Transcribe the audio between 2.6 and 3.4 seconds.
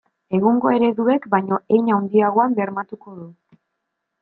bermatuko du.